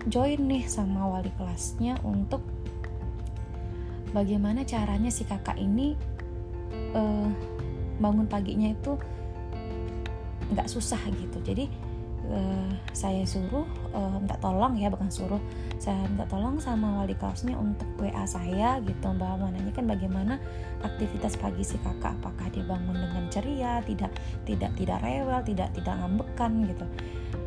join 0.08 0.40
nih 0.48 0.64
sama 0.66 1.06
wali 1.06 1.32
kelasnya 1.36 2.00
untuk 2.08 2.42
bagaimana 4.16 4.64
caranya 4.64 5.12
si 5.12 5.28
kakak 5.28 5.60
ini 5.60 5.94
uh, 6.96 7.30
bangun 8.00 8.26
paginya 8.26 8.72
itu 8.72 8.96
nggak 10.50 10.68
susah 10.72 11.00
gitu. 11.12 11.38
Jadi 11.44 11.68
uh, 12.32 12.70
saya 12.92 13.24
suruh 13.24 13.66
uh, 13.94 14.18
minta 14.20 14.36
tolong 14.40 14.76
ya 14.78 14.92
bukan 14.92 15.10
suruh. 15.12 15.40
Saya 15.78 16.08
minta 16.10 16.26
tolong 16.28 16.58
sama 16.58 17.04
wali 17.04 17.14
kelasnya 17.16 17.56
untuk 17.56 17.88
WA 18.00 18.26
saya 18.28 18.80
gitu 18.84 19.08
mbak. 19.14 19.40
Menanyakan 19.40 19.86
bagaimana 19.88 20.34
aktivitas 20.84 21.38
pagi 21.40 21.64
si 21.64 21.80
kakak? 21.82 22.18
Apakah 22.22 22.48
dia 22.52 22.64
bangun 22.66 22.96
dengan 22.96 23.24
ceria 23.32 23.80
tidak 23.86 24.12
tidak 24.44 24.72
tidak 24.76 25.00
rewel 25.04 25.40
tidak 25.44 25.70
tidak 25.76 25.96
ngambekan 26.00 26.52
gitu. 26.68 26.86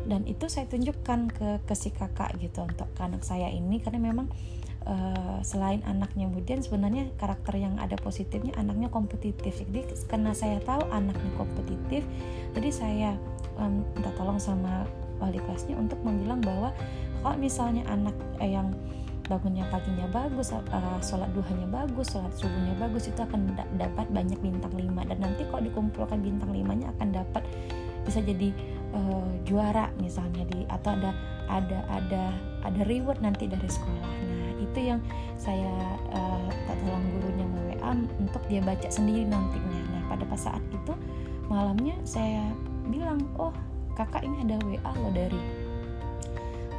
Dan 0.05 0.25
itu 0.25 0.45
saya 0.49 0.65
tunjukkan 0.67 1.19
ke 1.31 1.49
ke 1.65 1.73
si 1.77 1.89
kakak 1.93 2.35
gitu 2.41 2.65
untuk 2.65 2.89
anak 2.97 3.21
saya 3.21 3.49
ini. 3.49 3.79
Karena 3.83 3.99
memang 4.01 4.27
uh, 4.87 5.39
selain 5.45 5.83
anaknya 5.85 6.29
kemudian 6.31 6.63
sebenarnya 6.63 7.11
karakter 7.21 7.59
yang 7.59 7.77
ada 7.77 7.99
positifnya 7.99 8.55
anaknya 8.57 8.89
kompetitif. 8.89 9.61
Jadi 9.61 9.85
karena 10.09 10.31
saya 10.33 10.57
tahu 10.63 10.87
anaknya 10.89 11.31
kompetitif 11.37 12.03
jadi 12.51 12.69
saya 12.71 13.11
um, 13.57 13.83
minta 13.95 14.11
tolong 14.15 14.39
sama 14.39 14.85
wali 15.21 15.37
kelasnya 15.43 15.77
untuk 15.77 15.99
membilang 16.01 16.41
bahwa 16.41 16.73
kalau 17.21 17.37
misalnya 17.37 17.85
anak 17.89 18.15
eh, 18.41 18.57
yang 18.57 18.73
bangunnya 19.29 19.63
paginya 19.71 20.03
bagus, 20.11 20.51
uh, 20.51 20.99
sholat 20.99 21.31
duhanya 21.31 21.63
bagus, 21.71 22.11
sholat 22.11 22.33
subuhnya 22.35 22.75
bagus 22.75 23.07
itu 23.07 23.21
akan 23.23 23.55
da 23.55 23.63
dapat 23.79 24.11
banyak 24.11 24.35
bintang 24.43 24.75
5 24.75 24.91
dan 25.07 25.17
nanti 25.23 25.47
kalau 25.47 25.63
dikumpulkan 25.63 26.19
bintang 26.19 26.51
5 26.51 26.79
nya 26.83 26.91
akan 26.99 27.07
dapat 27.15 27.43
bisa 28.03 28.19
jadi 28.19 28.51
uh, 28.91 29.31
juara 29.47 29.87
misalnya 30.01 30.43
di 30.51 30.67
atau 30.67 30.97
ada 30.99 31.11
ada 31.47 31.79
ada 31.93 32.23
ada 32.67 32.81
reward 32.89 33.23
nanti 33.23 33.47
dari 33.47 33.69
sekolah. 33.69 34.11
Nah 34.27 34.51
itu 34.59 34.79
yang 34.81 34.99
saya 35.39 35.71
uh, 36.11 36.49
tolong 36.67 37.05
gurunya 37.15 37.45
WA 37.47 37.91
untuk 38.19 38.43
dia 38.51 38.59
baca 38.59 38.89
sendiri 38.91 39.23
nantinya. 39.29 39.79
Nah 39.95 40.01
pada 40.11 40.25
saat 40.35 40.63
itu 40.73 40.93
malamnya 41.47 41.95
saya 42.03 42.51
bilang 42.91 43.23
oh 43.39 43.55
kakak 43.95 44.27
ini 44.27 44.43
ada 44.43 44.59
WA 44.67 44.91
loh 44.99 45.11
dari 45.15 45.41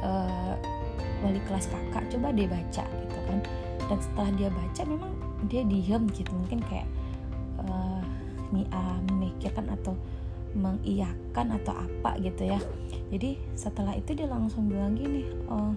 uh, 0.05 0.53
wali 1.25 1.41
kelas 1.49 1.67
kakak 1.73 2.05
coba 2.13 2.29
dia 2.29 2.47
baca 2.47 2.83
gitu 2.85 3.17
kan. 3.25 3.39
Dan 3.83 3.97
setelah 3.99 4.31
dia 4.37 4.49
baca 4.53 4.81
memang 4.87 5.11
dia 5.51 5.61
diem 5.67 6.03
gitu 6.15 6.31
mungkin 6.31 6.61
kayak 6.71 6.87
uh, 7.65 8.01
memikirkan 9.09 9.65
atau 9.73 9.97
mengiyakan 10.53 11.57
atau 11.57 11.73
apa 11.73 12.21
gitu 12.21 12.45
ya. 12.45 12.61
Jadi 13.09 13.41
setelah 13.57 13.97
itu 13.97 14.13
dia 14.13 14.29
langsung 14.29 14.69
bilang 14.69 14.93
gini 14.93 15.25
oh 15.49 15.73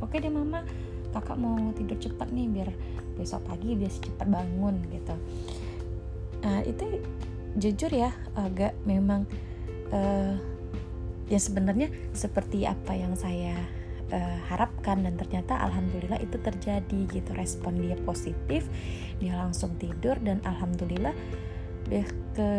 oke 0.00 0.10
okay 0.12 0.24
deh 0.24 0.32
mama 0.32 0.64
kakak 1.12 1.38
mau 1.38 1.56
tidur 1.76 1.96
cepat 2.00 2.32
nih 2.32 2.48
biar 2.50 2.70
besok 3.14 3.46
pagi 3.46 3.76
biar 3.78 3.92
cepat 3.92 4.26
bangun 4.26 4.80
gitu. 4.90 5.14
Nah 6.42 6.60
itu 6.66 6.84
jujur 7.54 7.92
ya 7.92 8.10
agak 8.34 8.74
memang 8.82 9.28
uh, 9.92 10.34
ya 11.28 11.40
sebenarnya 11.40 11.88
seperti 12.12 12.68
apa 12.68 12.92
yang 12.94 13.16
saya 13.16 13.56
uh, 14.12 14.38
harapkan 14.48 15.02
dan 15.04 15.16
ternyata 15.16 15.58
alhamdulillah 15.60 16.20
itu 16.20 16.36
terjadi 16.40 17.00
gitu. 17.10 17.30
Respon 17.36 17.80
dia 17.80 17.98
positif 18.04 18.68
dia 19.18 19.36
langsung 19.36 19.74
tidur 19.80 20.16
dan 20.20 20.40
alhamdulillah 20.44 21.12
deh 21.84 22.06
ke 22.32 22.50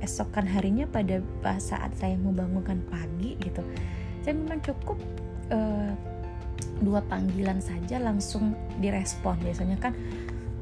esokan 0.00 0.48
harinya 0.48 0.88
pada 0.88 1.20
saat 1.60 1.92
saya 2.00 2.16
membangunkan 2.16 2.80
pagi 2.88 3.36
gitu 3.36 3.60
saya 4.24 4.40
memang 4.40 4.64
cukup 4.64 4.96
uh, 5.52 5.92
dua 6.80 7.04
panggilan 7.12 7.60
saja 7.60 8.00
langsung 8.00 8.56
direspon. 8.80 9.36
Biasanya 9.44 9.76
kan 9.76 9.92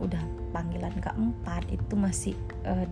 udah 0.03 0.19
panggilan 0.51 0.93
keempat 0.99 1.63
itu 1.71 1.95
masih 1.95 2.35
uh, 2.67 2.85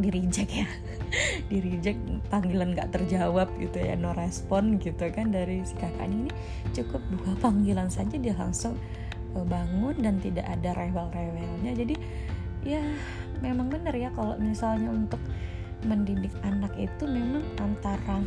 di 0.00 0.08
reject 0.08 0.50
ya. 0.50 0.68
Di 1.50 1.58
reject 1.58 1.98
panggilan 2.30 2.78
nggak 2.78 2.94
terjawab 2.94 3.50
gitu 3.58 3.82
ya 3.82 3.98
no 3.98 4.14
respon 4.14 4.78
gitu 4.78 5.10
kan 5.10 5.34
dari 5.34 5.60
si 5.66 5.74
kakak 5.74 6.06
ini. 6.06 6.30
Cukup 6.70 7.02
dua 7.10 7.34
panggilan 7.42 7.90
saja 7.90 8.14
dia 8.14 8.32
langsung 8.38 8.78
uh, 9.34 9.44
bangun 9.44 9.98
dan 9.98 10.22
tidak 10.22 10.46
ada 10.46 10.70
rewel-rewelnya. 10.78 11.74
Jadi 11.74 11.94
ya 12.62 12.80
memang 13.42 13.72
benar 13.72 13.92
ya 13.96 14.14
kalau 14.14 14.38
misalnya 14.38 14.92
untuk 14.92 15.18
mendidik 15.84 16.32
anak 16.44 16.72
itu 16.76 17.08
memang 17.08 17.42
antara 17.58 18.20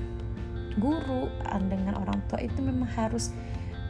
guru 0.77 1.29
dengan 1.69 2.01
orang 2.01 2.17
tua 2.25 2.41
itu 2.41 2.59
memang 2.65 2.89
harus 2.97 3.29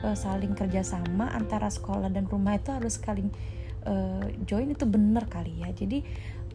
uh, 0.03 0.15
saling 0.15 0.51
kerjasama 0.51 1.31
antara 1.31 1.71
sekolah 1.71 2.11
dan 2.11 2.27
rumah 2.27 2.59
itu 2.59 2.75
harus 2.75 2.99
saling 2.99 3.31
uh, 3.87 4.27
join 4.43 4.75
itu 4.75 4.83
benar 4.83 5.25
kali 5.31 5.63
ya. 5.63 5.71
Jadi 5.71 6.03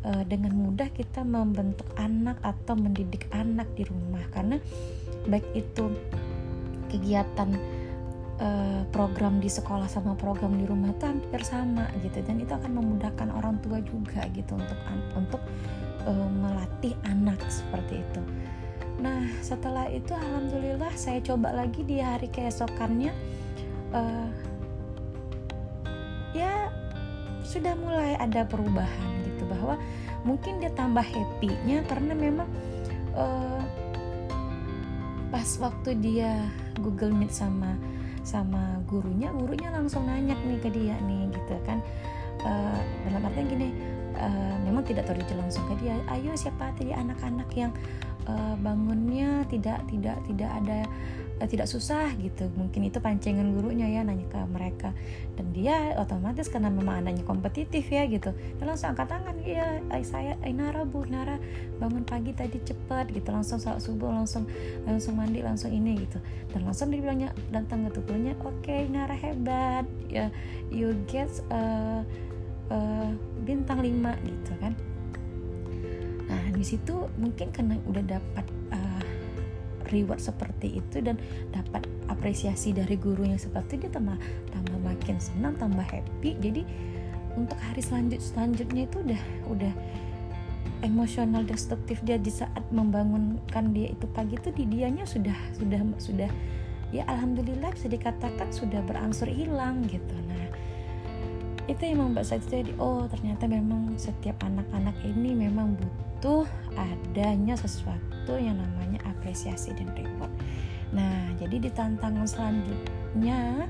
uh, 0.05 0.25
dengan 0.27 0.55
mudah 0.55 0.91
kita 0.93 1.25
membentuk 1.25 1.87
anak 1.99 2.39
atau 2.45 2.75
mendidik 2.79 3.27
anak 3.35 3.67
di 3.75 3.87
rumah. 3.89 4.23
Karena 4.31 4.61
baik 5.27 5.47
itu 5.55 5.91
kegiatan 6.93 7.55
uh, 8.39 8.83
program 8.95 9.43
di 9.43 9.51
sekolah 9.51 9.91
sama 9.91 10.15
program 10.15 10.57
di 10.59 10.65
rumah 10.69 10.95
itu 10.95 11.05
hampir 11.07 11.41
sama 11.43 11.89
gitu. 12.05 12.23
Dan 12.23 12.43
itu 12.43 12.53
akan 12.55 12.79
memudahkan 12.79 13.29
orang 13.35 13.59
tua 13.65 13.83
juga 13.83 14.27
gitu 14.35 14.55
untuk 14.55 14.79
untuk 15.17 15.43
uh, 16.07 16.29
melatih 16.43 16.95
anak 17.09 17.39
seperti 17.51 18.03
itu. 18.03 18.23
Nah 18.99 19.31
setelah 19.47 19.87
itu 19.91 20.11
alhamdulillah 20.11 20.91
saya 20.99 21.23
coba 21.23 21.55
lagi 21.55 21.87
di 21.87 22.03
hari 22.03 22.27
keesokannya 22.27 23.15
uh, 23.95 24.29
ya 26.35 26.69
sudah 27.47 27.73
mulai 27.79 28.19
ada 28.21 28.45
perubahan 28.45 29.18
bahwa 29.69 29.77
mungkin 30.25 30.65
dia 30.65 30.73
tambah 30.73 31.05
happy-nya 31.05 31.85
karena 31.85 32.17
memang 32.17 32.49
uh, 33.13 33.61
pas 35.29 35.45
waktu 35.61 35.93
dia 36.01 36.49
Google 36.81 37.13
Meet 37.13 37.37
sama 37.37 37.77
sama 38.25 38.81
gurunya 38.89 39.29
gurunya 39.37 39.69
langsung 39.69 40.09
nanya 40.09 40.33
nih 40.49 40.57
ke 40.57 40.73
dia 40.73 40.97
nih 41.05 41.29
gitu 41.29 41.61
kan. 41.69 41.85
Uh, 42.39 42.81
dalam 43.11 43.27
artian 43.29 43.51
gini 43.51 43.69
uh, 44.15 44.57
memang 44.63 44.87
tidak 44.87 45.11
terjadi 45.11 45.43
langsung 45.43 45.67
ke 45.67 45.75
dia 45.83 45.99
ayo 46.15 46.31
siapa 46.39 46.71
tadi 46.79 46.95
anak-anak 46.95 47.51
yang 47.59 47.75
uh, 48.29 48.55
bangunnya 48.61 49.43
tidak 49.49 49.83
tidak 49.89 50.21
tidak 50.29 50.51
ada 50.63 50.85
uh, 51.41 51.49
tidak 51.49 51.67
susah 51.67 52.13
gitu. 52.21 52.53
Mungkin 52.55 52.87
itu 52.87 53.01
pancingan 53.01 53.57
gurunya 53.57 53.89
ya 53.89 54.05
nanya 54.05 54.29
ke 54.29 54.39
mereka. 54.53 54.93
Dan 55.35 55.51
dia 55.57 55.97
otomatis 55.97 56.53
karena 56.53 56.69
memang 56.69 57.03
anaknya 57.03 57.25
kompetitif 57.25 57.89
ya 57.89 58.05
gitu 58.11 58.35
dia 58.35 58.65
langsung 58.67 58.91
angkat 58.91 59.07
tangan 59.07 59.37
iya 59.47 59.79
saya 60.03 60.35
Ainara 60.43 60.83
bu 60.83 61.07
Nara 61.07 61.39
bangun 61.81 62.05
pagi 62.05 62.37
tadi 62.37 62.61
cepat 62.61 63.11
gitu. 63.11 63.33
Langsung 63.33 63.59
saat 63.59 63.81
subuh 63.81 64.13
langsung 64.13 64.45
langsung 64.85 65.17
mandi 65.17 65.41
langsung 65.41 65.73
ini 65.73 66.05
gitu. 66.05 66.21
Dan 66.53 66.69
langsung 66.69 66.93
dibilangnya 66.93 67.33
datang 67.49 67.89
ke 67.89 67.99
tubuhnya 67.99 68.37
oke 68.45 68.61
okay, 68.61 68.87
Nara 68.87 69.17
hebat. 69.17 69.89
Ya 70.13 70.29
you 70.69 70.93
get 71.09 71.33
uh, 71.49 72.05
uh, 72.69 73.11
bintang 73.45 73.81
5 73.81 74.29
gitu 74.29 74.53
kan 74.61 74.77
di 76.59 76.67
situ 76.67 77.07
mungkin 77.23 77.55
karena 77.55 77.79
udah 77.87 78.03
dapat 78.03 78.47
uh, 78.75 79.03
reward 79.95 80.21
seperti 80.21 80.83
itu 80.83 81.01
dan 81.01 81.17
dapat 81.55 81.87
apresiasi 82.11 82.75
dari 82.75 82.99
guru 82.99 83.25
yang 83.25 83.41
seperti 83.41 83.79
itu 83.79 83.89
dia 83.89 83.93
tambah 83.95 84.19
tambah 84.51 84.79
makin 84.83 85.17
senang 85.23 85.55
tambah 85.57 85.87
happy. 85.87 86.35
Jadi 86.43 86.63
untuk 87.39 87.57
hari 87.63 87.79
selanjut 87.79 88.19
selanjutnya 88.19 88.91
itu 88.91 88.99
udah 89.07 89.23
udah 89.55 89.73
emosional 90.83 91.43
destruktif 91.47 92.03
dia 92.03 92.19
di 92.19 92.31
saat 92.31 92.63
membangunkan 92.75 93.75
dia 93.75 93.95
itu 93.95 94.07
pagi 94.11 94.35
itu 94.39 94.51
di 94.55 94.67
dianya 94.67 95.07
sudah 95.07 95.35
sudah 95.55 95.81
sudah 95.99 96.31
ya 96.91 97.07
alhamdulillah 97.07 97.71
bisa 97.75 97.87
dikatakan 97.87 98.51
sudah 98.51 98.83
berangsur 98.83 99.31
hilang 99.31 99.87
gitu. 99.87 100.15
Nah 100.27 100.51
itu 101.69 101.85
yang 101.85 102.01
membuat 102.01 102.25
saya 102.25 102.41
jadi 102.49 102.73
oh 102.81 103.05
ternyata 103.13 103.45
memang 103.45 103.93
setiap 104.01 104.41
anak-anak 104.41 104.97
ini 105.05 105.37
memang 105.37 105.77
butuh 105.77 106.49
adanya 106.75 107.55
sesuatu 107.55 108.35
yang 108.41 108.57
namanya 108.57 109.05
apresiasi 109.05 109.77
dan 109.77 109.93
reward. 109.93 110.33
Nah 110.97 111.37
jadi 111.37 111.61
di 111.61 111.71
tantangan 111.71 112.25
selanjutnya 112.25 113.69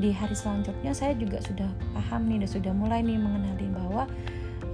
di 0.00 0.10
hari 0.10 0.34
selanjutnya 0.34 0.90
saya 0.96 1.14
juga 1.14 1.38
sudah 1.44 1.70
paham 1.94 2.26
nih 2.26 2.42
dan 2.42 2.50
sudah 2.50 2.72
mulai 2.74 3.04
nih 3.04 3.20
mengenali 3.20 3.68
bahwa 3.70 4.10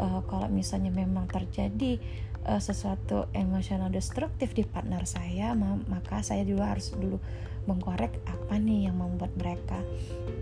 uh, 0.00 0.20
kalau 0.24 0.48
misalnya 0.48 0.88
memang 0.88 1.28
terjadi 1.28 2.00
uh, 2.48 2.62
sesuatu 2.62 3.28
emosional 3.36 3.92
destruktif 3.92 4.56
di 4.56 4.64
partner 4.64 5.04
saya 5.04 5.52
maka 5.58 6.24
saya 6.24 6.46
juga 6.48 6.72
harus 6.72 6.96
dulu 6.96 7.20
mengkorek 7.68 8.24
apa 8.24 8.56
nih 8.56 8.88
yang 8.88 8.96
membuat 8.96 9.36
mereka 9.36 9.76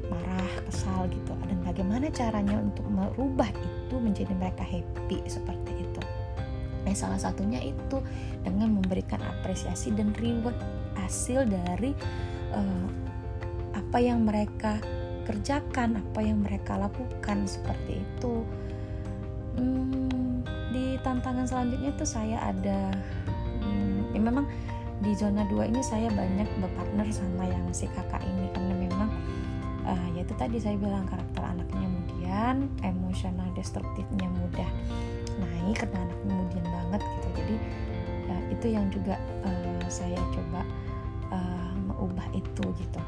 marah, 0.08 0.52
kesal 0.68 1.08
gitu 1.12 1.32
dan 1.46 1.58
bagaimana 1.64 2.08
caranya 2.12 2.56
untuk 2.58 2.84
merubah 2.88 3.48
itu 3.52 3.96
menjadi 3.96 4.32
mereka 4.36 4.64
happy 4.64 5.20
seperti 5.28 5.72
itu. 5.84 6.02
Nah, 6.88 6.94
salah 6.96 7.20
satunya 7.20 7.60
itu 7.60 8.00
dengan 8.40 8.80
memberikan 8.80 9.20
apresiasi 9.20 9.92
dan 9.92 10.16
reward 10.16 10.56
hasil 10.96 11.44
dari 11.44 11.92
uh, 12.52 12.88
apa 13.76 13.98
yang 14.00 14.24
mereka 14.24 14.80
kerjakan, 15.28 16.00
apa 16.00 16.20
yang 16.24 16.40
mereka 16.40 16.80
lakukan 16.80 17.44
seperti 17.44 18.00
itu. 18.00 18.34
Hmm, 19.60 20.40
di 20.72 20.96
tantangan 21.04 21.44
selanjutnya 21.44 21.92
itu 21.92 22.06
saya 22.08 22.40
ada 22.48 22.92
hmm, 23.60 24.16
ya 24.16 24.20
memang 24.24 24.48
di 24.98 25.14
zona 25.14 25.46
2 25.46 25.70
ini 25.70 25.80
saya 25.84 26.10
banyak 26.10 26.48
berpartner 26.58 27.06
sama 27.14 27.46
yang 27.46 27.62
si 27.70 27.86
kakak 27.94 28.22
ini 28.24 28.50
karena 28.50 28.74
memang 28.74 29.08
uh, 29.88 30.06
ya 30.12 30.20
itu 30.22 30.34
tadi 30.36 30.60
saya 30.60 30.76
bilang 30.76 31.08
karakter 31.08 31.42
anaknya 31.42 31.88
kemudian 31.88 32.56
emosional 32.84 33.48
destruktifnya 33.56 34.28
mudah 34.28 34.70
naik 35.40 35.80
karena 35.80 36.04
anaknya 36.04 36.32
kemudian 36.36 36.66
banget 36.68 37.00
gitu. 37.02 37.28
Jadi 37.40 37.56
uh, 38.28 38.42
itu 38.52 38.66
yang 38.68 38.86
juga 38.92 39.16
uh, 39.42 39.84
saya 39.88 40.20
coba 40.36 40.60
uh, 41.32 41.72
mengubah 41.88 42.28
itu 42.36 42.64
gitu. 42.76 43.00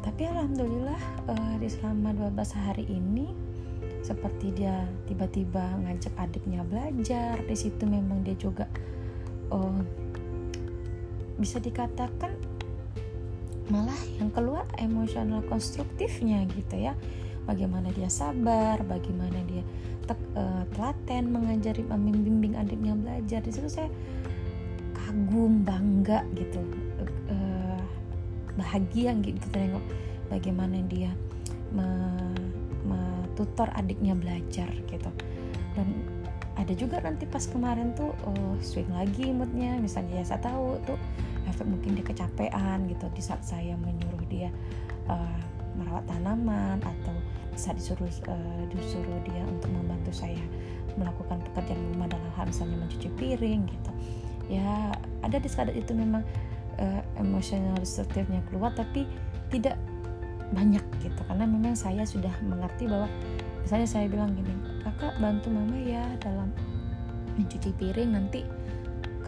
Tapi 0.00 0.22
alhamdulillah 0.28 1.00
uh, 1.28 1.54
di 1.60 1.68
selama 1.68 2.12
12 2.16 2.56
hari 2.56 2.84
ini 2.88 3.32
seperti 4.00 4.52
dia 4.56 4.88
tiba-tiba 5.08 5.76
ngajak 5.84 6.12
adiknya 6.16 6.64
belajar 6.64 7.40
di 7.44 7.56
situ 7.56 7.84
memang 7.84 8.24
dia 8.24 8.36
juga 8.36 8.64
uh, 9.52 9.80
bisa 11.40 11.56
dikatakan 11.60 12.36
malah 13.70 13.96
yang 14.18 14.28
keluar 14.34 14.66
emosional 14.76 15.40
konstruktifnya 15.46 16.44
gitu 16.52 16.76
ya. 16.76 16.98
Bagaimana 17.46 17.88
dia 17.94 18.10
sabar 18.10 18.82
bagaimana 18.84 19.40
dia 19.46 19.64
tek, 20.04 20.18
uh, 20.36 20.66
telaten 20.76 21.30
mengajari 21.30 21.86
membimbing 21.86 22.58
adiknya 22.58 22.98
belajar. 22.98 23.40
Di 23.40 23.50
situ 23.54 23.70
saya 23.70 23.88
kagum 24.92 25.62
bangga 25.62 26.26
gitu. 26.34 26.60
Uh, 27.30 27.80
bahagia 28.58 29.14
gitu 29.22 29.46
tengok 29.54 29.82
bagaimana 30.28 30.82
dia 30.90 31.14
tutor 33.40 33.72
adiknya 33.72 34.12
belajar 34.12 34.68
gitu. 34.84 35.08
Dan 35.72 36.04
ada 36.60 36.76
juga 36.76 37.00
nanti 37.00 37.24
pas 37.24 37.40
kemarin 37.48 37.96
tuh 37.96 38.12
uh, 38.28 38.54
swing 38.60 38.92
lagi 38.92 39.32
moodnya. 39.32 39.80
Misalnya 39.80 40.20
ya 40.20 40.24
saya 40.28 40.44
tahu 40.44 40.76
tuh 40.84 41.00
mungkin 41.66 41.96
dia 41.98 42.04
kecapean 42.04 42.88
gitu. 42.88 43.06
Di 43.12 43.22
saat 43.22 43.42
saya 43.44 43.74
menyuruh 43.76 44.24
dia 44.28 44.48
uh, 45.08 45.40
merawat 45.78 46.04
tanaman 46.10 46.78
atau 46.82 47.14
saat 47.54 47.76
disuruh 47.76 48.08
uh, 48.30 48.62
disuruh 48.72 49.20
dia 49.26 49.42
untuk 49.46 49.68
membantu 49.70 50.10
saya 50.14 50.40
melakukan 50.98 51.38
pekerjaan 51.50 51.80
rumah 51.94 52.08
dalam 52.10 52.30
hal 52.34 52.48
misalnya 52.48 52.76
mencuci 52.82 53.08
piring 53.14 53.68
gitu. 53.68 53.90
Ya 54.50 54.94
ada 55.22 55.36
di 55.38 55.46
saat 55.46 55.70
itu 55.70 55.92
memang 55.94 56.26
uh, 56.80 57.02
emosional 57.20 57.76
destruktifnya 57.78 58.42
keluar 58.50 58.74
tapi 58.74 59.06
tidak 59.52 59.78
banyak 60.50 60.82
gitu. 61.02 61.20
Karena 61.30 61.46
memang 61.46 61.78
saya 61.78 62.02
sudah 62.02 62.32
mengerti 62.42 62.90
bahwa 62.90 63.06
misalnya 63.62 63.86
saya 63.86 64.06
bilang 64.10 64.34
gini 64.34 64.50
kakak 64.82 65.14
bantu 65.22 65.52
mama 65.52 65.76
ya 65.78 66.02
dalam 66.18 66.50
mencuci 67.38 67.70
piring 67.78 68.10
nanti 68.16 68.42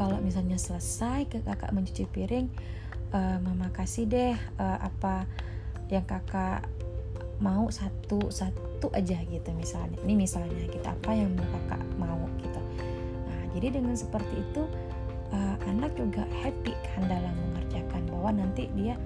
kalau 0.03 0.19
misalnya 0.19 0.59
selesai 0.59 1.31
ke 1.31 1.39
kakak 1.47 1.71
mencuci 1.71 2.11
piring 2.11 2.51
uh, 3.15 3.39
mama 3.39 3.71
kasih 3.71 4.11
deh 4.11 4.35
uh, 4.59 4.79
apa 4.83 5.31
yang 5.95 6.03
kakak 6.03 6.67
mau 7.39 7.71
satu 7.71 8.27
satu 8.27 8.91
aja 8.99 9.23
gitu 9.23 9.51
misalnya. 9.55 9.95
Ini 10.03 10.19
misalnya 10.19 10.51
kita 10.67 10.75
gitu, 10.75 10.87
apa 10.91 11.11
yang 11.15 11.31
mau 11.39 11.47
kakak 11.47 11.83
mau 12.03 12.19
gitu. 12.43 12.61
Nah 13.31 13.43
jadi 13.55 13.79
dengan 13.79 13.95
seperti 13.95 14.43
itu 14.43 14.67
uh, 15.31 15.57
anak 15.71 15.95
juga 15.95 16.27
happy 16.43 16.75
kan 16.75 17.07
dalam 17.07 17.35
mengerjakan 17.39 18.03
bahwa 18.11 18.43
nanti 18.43 18.67
dia 18.75 18.99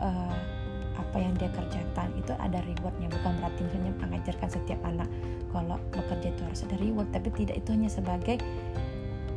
uh, 0.00 0.36
apa 0.96 1.16
yang 1.20 1.36
dia 1.36 1.52
kerjakan 1.52 2.08
itu 2.16 2.32
ada 2.40 2.64
rewardnya. 2.64 3.12
Bukan 3.12 3.36
berarti 3.36 3.68
misalnya 3.68 3.92
mengajarkan 4.00 4.48
setiap 4.48 4.80
anak 4.88 5.08
kalau 5.52 5.76
bekerja 5.92 6.32
itu 6.32 6.40
harus 6.40 6.64
ada 6.64 6.76
reward 6.80 7.08
tapi 7.12 7.28
tidak 7.36 7.60
itu 7.60 7.68
hanya 7.76 7.92
sebagai 7.92 8.40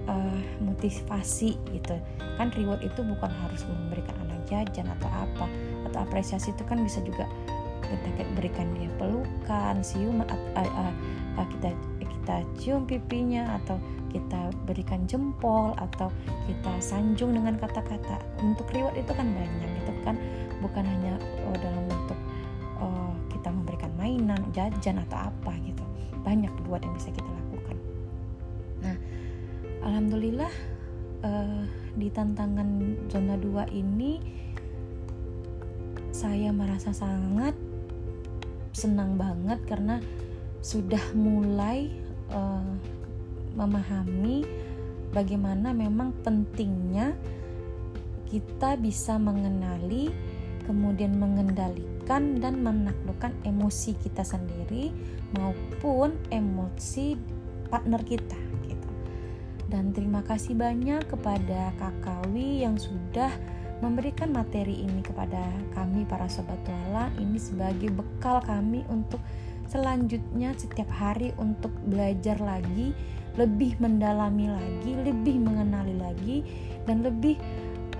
uh, 0.08 0.40
motivasi 0.64 1.58
gitu. 1.74 1.96
Kan 2.40 2.50
reward 2.56 2.82
itu 2.82 3.02
bukan 3.02 3.30
harus 3.30 3.62
memberikan 3.68 4.16
anak 4.26 4.42
jajan 4.50 4.88
atau 5.00 5.10
apa. 5.12 5.46
Atau 5.90 6.00
apresiasi 6.02 6.54
itu 6.54 6.64
kan 6.66 6.82
bisa 6.82 7.04
juga 7.04 7.28
kita 7.92 8.24
berikan 8.40 8.72
dia 8.80 8.88
pelukan 8.96 9.84
cium 9.84 10.24
uh, 10.24 10.32
uh, 10.56 10.94
uh, 11.36 11.48
kita 11.58 11.76
kita 12.00 12.36
cium 12.62 12.88
pipinya 12.88 13.60
atau 13.60 13.76
kita 14.12 14.52
berikan 14.68 15.08
jempol 15.08 15.76
atau 15.80 16.12
kita 16.48 16.72
sanjung 16.84 17.36
dengan 17.36 17.56
kata-kata. 17.60 18.20
Untuk 18.44 18.68
reward 18.72 18.96
itu 18.96 19.12
kan 19.12 19.28
banyak 19.32 19.72
itu 19.82 19.92
kan 20.04 20.16
bukan 20.60 20.84
hanya 20.84 21.16
oh, 21.48 21.56
dalam 21.58 21.84
bentuk 21.88 22.20
oh, 22.80 23.12
kita 23.32 23.50
memberikan 23.50 23.92
mainan 23.96 24.40
jajan 24.54 25.02
atau 25.08 25.32
apa 25.32 25.52
gitu. 25.66 25.84
Banyak 26.22 26.52
buat 26.70 26.84
yang 26.86 26.94
bisa 26.94 27.10
kita 27.10 27.26
lakukan 27.26 27.41
alhamdulillah 29.92 30.54
uh, 31.20 31.68
di 32.00 32.08
tantangan 32.08 32.96
zona 33.12 33.36
2 33.36 33.76
ini 33.76 34.24
saya 36.16 36.56
merasa 36.56 36.96
sangat 36.96 37.52
senang 38.72 39.20
banget 39.20 39.60
karena 39.68 40.00
sudah 40.64 41.04
mulai 41.12 41.92
uh, 42.32 42.72
memahami 43.52 44.48
bagaimana 45.12 45.76
memang 45.76 46.16
pentingnya 46.24 47.12
kita 48.32 48.80
bisa 48.80 49.20
mengenali, 49.20 50.08
kemudian 50.64 51.20
mengendalikan 51.20 52.40
dan 52.40 52.64
menaklukkan 52.64 53.36
emosi 53.44 54.00
kita 54.00 54.24
sendiri 54.24 54.96
maupun 55.36 56.16
emosi 56.32 57.20
partner 57.68 58.00
kita. 58.08 58.51
Dan 59.72 59.96
terima 59.96 60.20
kasih 60.28 60.60
banyak 60.60 61.08
kepada 61.08 61.72
Kakawi 61.80 62.68
yang 62.68 62.76
sudah 62.76 63.32
memberikan 63.80 64.30
materi 64.30 64.84
ini 64.84 65.00
kepada 65.02 65.42
kami 65.74 66.06
para 66.06 66.30
sobat 66.30 66.60
tuala 66.62 67.10
ini 67.18 67.40
sebagai 67.42 67.90
bekal 67.90 68.44
kami 68.46 68.86
untuk 68.92 69.18
selanjutnya 69.66 70.54
setiap 70.54 70.92
hari 70.92 71.34
untuk 71.40 71.72
belajar 71.88 72.38
lagi 72.38 72.94
lebih 73.40 73.80
mendalami 73.80 74.52
lagi, 74.52 74.92
lebih 75.08 75.40
mengenali 75.40 75.96
lagi, 75.96 76.38
dan 76.84 77.00
lebih 77.00 77.40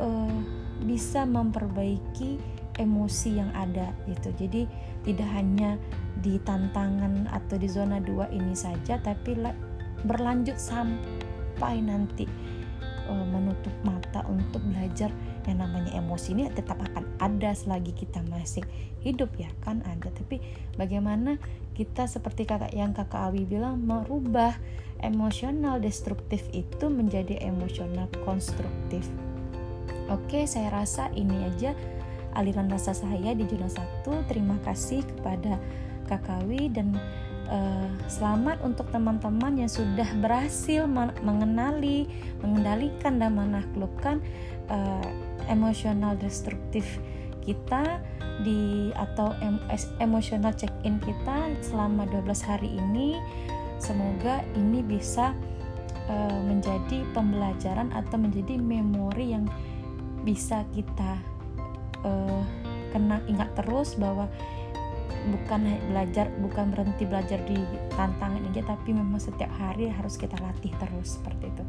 uh, 0.04 0.38
bisa 0.84 1.24
memperbaiki 1.24 2.36
emosi 2.76 3.40
yang 3.40 3.52
ada 3.56 3.96
gitu. 4.12 4.36
Jadi 4.36 4.68
tidak 5.08 5.30
hanya 5.32 5.80
di 6.20 6.36
tantangan 6.44 7.32
atau 7.32 7.56
di 7.56 7.72
zona 7.72 8.04
2 8.04 8.36
ini 8.36 8.52
saja, 8.52 9.00
tapi 9.00 9.40
berlanjut 10.04 10.60
sampai 10.60 11.21
nanti 11.60 12.26
uh, 13.10 13.26
menutup 13.28 13.74
mata 13.84 14.24
untuk 14.30 14.64
belajar 14.64 15.12
yang 15.50 15.60
namanya 15.60 15.98
emosi 15.98 16.38
ini 16.38 16.50
tetap 16.54 16.78
akan 16.78 17.06
ada 17.18 17.52
selagi 17.52 17.92
kita 17.98 18.22
masih 18.30 18.62
hidup 19.02 19.34
ya 19.36 19.50
kan 19.66 19.82
ada 19.90 20.14
tapi 20.14 20.38
bagaimana 20.78 21.42
kita 21.74 22.06
seperti 22.06 22.46
kakak 22.46 22.76
yang 22.76 22.94
kakak 22.94 23.32
Awi 23.32 23.48
bilang 23.48 23.82
merubah 23.82 24.54
emosional 25.02 25.82
destruktif 25.82 26.46
itu 26.54 26.88
menjadi 26.88 27.42
emosional 27.42 28.06
konstruktif. 28.22 29.10
Oke, 30.14 30.46
saya 30.46 30.70
rasa 30.70 31.10
ini 31.18 31.34
aja 31.48 31.74
aliran 32.38 32.70
rasa 32.70 32.96
saya 32.96 33.34
di 33.34 33.44
zona 33.50 33.68
1. 33.68 34.30
Terima 34.30 34.56
kasih 34.64 35.04
kepada 35.04 35.58
Kakawi 36.08 36.70
dan 36.72 36.96
uh, 37.52 37.88
selamat 38.08 38.64
untuk 38.64 38.88
teman-teman 38.90 39.60
yang 39.60 39.72
sudah 39.72 40.08
berhasil 40.24 40.88
mengenali, 41.22 42.08
mengendalikan 42.40 43.20
dan 43.20 43.36
menaklukkan 43.36 44.24
uh, 44.72 45.08
emosional 45.52 46.16
destruktif 46.18 46.98
kita 47.44 48.00
di 48.42 48.90
atau 48.96 49.34
em, 49.44 49.60
emosional 50.00 50.56
check-in 50.56 50.98
kita 51.04 51.52
selama 51.62 52.08
12 52.10 52.50
hari 52.50 52.70
ini. 52.72 53.20
Semoga 53.82 54.46
ini 54.54 54.86
bisa 54.86 55.34
uh, 56.06 56.40
menjadi 56.46 57.02
pembelajaran 57.18 57.90
atau 57.94 58.18
menjadi 58.22 58.62
memori 58.62 59.34
yang 59.34 59.50
bisa 60.22 60.62
kita 60.70 61.18
uh, 62.06 62.42
kena 62.94 63.18
ingat 63.26 63.50
terus 63.58 63.98
bahwa 63.98 64.30
bukan 65.30 65.78
belajar 65.94 66.32
bukan 66.42 66.74
berhenti 66.74 67.04
belajar 67.06 67.38
di 67.46 67.58
tantangan 67.94 68.42
aja 68.50 68.66
tapi 68.66 68.96
memang 68.96 69.22
setiap 69.22 69.52
hari 69.60 69.92
harus 69.92 70.18
kita 70.18 70.34
latih 70.42 70.74
terus 70.82 71.22
seperti 71.22 71.54
itu. 71.54 71.64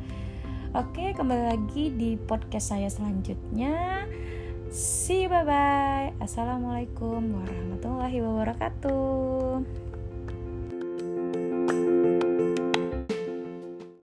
Oke, 0.73 1.13
kembali 1.13 1.53
lagi 1.53 1.93
di 1.93 2.17
podcast 2.17 2.73
saya 2.73 2.89
selanjutnya. 2.89 4.09
See 4.73 5.29
you 5.29 5.29
bye 5.29 5.45
bye. 5.45 6.17
Assalamualaikum 6.17 7.21
warahmatullahi 7.21 8.19
wabarakatuh. 8.25 9.92